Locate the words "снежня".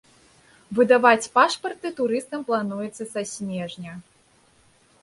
3.35-3.93